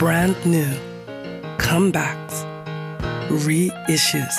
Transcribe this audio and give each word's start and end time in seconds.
brand 0.00 0.34
new, 0.46 0.66
comebacks, 1.58 2.46
reissues. 3.28 4.38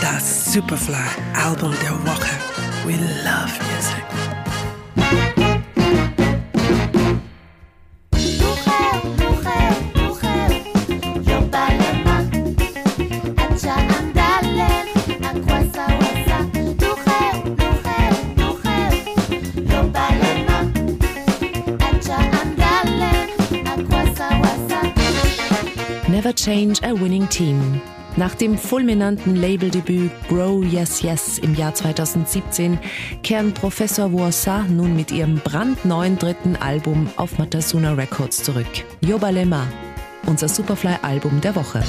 Das 0.00 0.52
Superfly-Album 0.52 1.72
der 1.80 1.92
Woche. 2.04 2.34
We 2.84 2.96
love 3.22 3.52
music. 3.70 5.31
Never 26.22 26.36
Change 26.36 26.80
a 26.84 26.92
Winning 26.92 27.28
Team. 27.30 27.80
Nach 28.16 28.32
dem 28.36 28.56
fulminanten 28.56 29.34
Labeldebüt 29.34 30.12
Grow 30.28 30.64
Yes 30.64 31.02
Yes 31.02 31.38
im 31.40 31.56
Jahr 31.56 31.74
2017 31.74 32.78
kehren 33.24 33.52
Professor 33.52 34.12
Warsa 34.12 34.62
nun 34.68 34.94
mit 34.94 35.10
ihrem 35.10 35.40
brandneuen 35.40 36.16
dritten 36.16 36.54
Album 36.54 37.10
auf 37.16 37.38
Matasuna 37.38 37.94
Records 37.94 38.40
zurück. 38.40 38.68
Yobalema, 39.00 39.66
unser 40.26 40.46
Superfly-Album 40.48 41.40
der 41.40 41.56
Woche. 41.56 41.82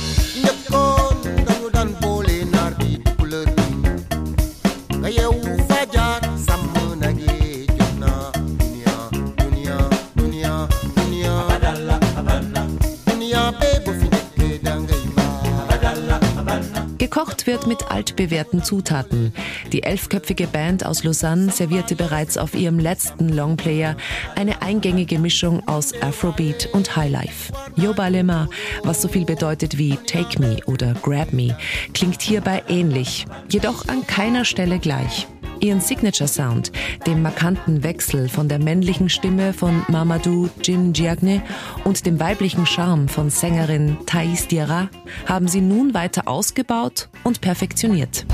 Gekocht 17.14 17.46
wird 17.46 17.68
mit 17.68 17.92
altbewährten 17.92 18.64
Zutaten. 18.64 19.36
Die 19.72 19.84
elfköpfige 19.84 20.48
Band 20.48 20.84
aus 20.84 21.04
Lausanne 21.04 21.52
servierte 21.52 21.96
bereits 21.96 22.40
auf 22.40 22.56
ihrem 22.56 22.80
letzten 22.80 23.30
Longplayer 23.30 23.96
eine 24.36 24.64
eingängige 24.64 25.20
Mischung 25.20 25.62
aus 25.68 25.94
Afrobeat 26.02 26.70
und 26.74 26.96
Highlife. 26.96 27.54
Yobalema, 27.76 28.50
was 28.82 29.04
so 29.04 29.08
viel 29.08 29.26
bedeutet 29.26 29.78
wie 29.78 29.96
Take 30.08 30.42
Me 30.42 30.58
oder 30.66 30.96
Grab 31.04 31.34
Me, 31.34 31.56
klingt 31.94 32.24
hierbei 32.24 32.64
ähnlich, 32.68 33.28
jedoch 33.48 33.88
an 33.90 34.08
keiner 34.08 34.44
Stelle 34.44 34.80
gleich. 34.80 35.28
Ihren 35.64 35.80
Signature 35.80 36.28
Sound, 36.28 36.74
dem 37.08 37.22
markanten 37.22 37.84
Wechsel 37.84 38.28
von 38.28 38.50
der 38.50 38.60
männlichen 38.60 39.08
Stimme 39.08 39.54
von 39.54 39.86
Mamadou 39.88 40.50
Jim 40.62 40.92
Giagne 40.92 41.42
und 41.86 42.06
dem 42.06 42.20
weiblichen 42.20 42.66
Charme 42.66 43.08
von 43.08 43.30
Sängerin 43.30 43.96
Thais 44.06 44.50
Diarra, 44.50 44.90
haben 45.26 45.48
sie 45.48 45.62
nun 45.62 45.94
weiter 45.94 46.28
ausgebaut 46.28 47.08
und 47.24 47.40
perfektioniert. 47.40 48.26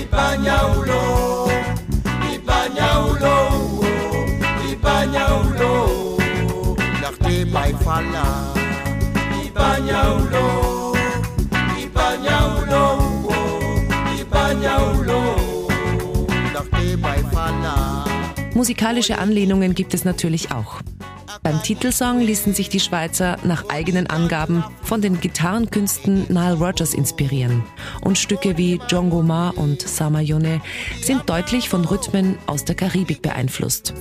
Ipanaulo, 0.00 1.50
Ipanaulo, 2.34 3.84
Ipanaulo, 4.72 6.16
Ipanaulo, 9.44 10.43
Musikalische 18.64 19.18
Anlehnungen 19.18 19.74
gibt 19.74 19.92
es 19.92 20.06
natürlich 20.06 20.50
auch. 20.50 20.80
Beim 21.42 21.62
Titelsong 21.62 22.20
ließen 22.22 22.54
sich 22.54 22.70
die 22.70 22.80
Schweizer 22.80 23.36
nach 23.44 23.68
eigenen 23.68 24.06
Angaben 24.06 24.64
von 24.82 25.02
den 25.02 25.20
Gitarrenkünsten 25.20 26.24
Nile 26.30 26.54
Rodgers 26.54 26.94
inspirieren. 26.94 27.62
Und 28.00 28.16
Stücke 28.16 28.56
wie 28.56 28.80
Djongo 28.88 29.20
Ma 29.20 29.50
und 29.50 29.82
Samayone 29.82 30.62
sind 31.02 31.28
deutlich 31.28 31.68
von 31.68 31.84
Rhythmen 31.84 32.38
aus 32.46 32.64
der 32.64 32.74
Karibik 32.74 33.20
beeinflusst. 33.20 33.92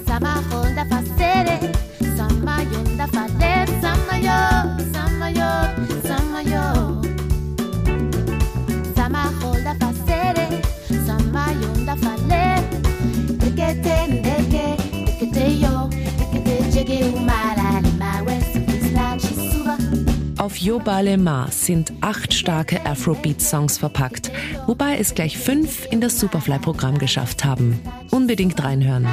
Auf 20.43 20.57
Yobale 20.57 21.17
Ma 21.17 21.47
sind 21.49 21.93
acht 22.01 22.33
starke 22.33 22.85
Afrobeat-Songs 22.85 23.77
verpackt, 23.77 24.29
wobei 24.67 24.97
es 24.97 25.15
gleich 25.15 25.37
fünf 25.37 25.87
in 25.89 26.01
das 26.01 26.19
Superfly-Programm 26.19 26.97
geschafft 26.97 27.45
haben. 27.45 27.79
Unbedingt 28.11 28.61
reinhören. 28.61 29.07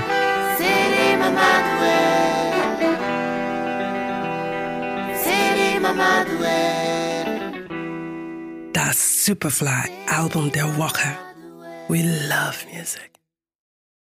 Das 8.73 9.25
Superfly-Album 9.25 10.51
der 10.51 10.77
Woche. 10.77 11.17
We 11.87 12.03
love 12.03 12.57
music. 12.75 13.10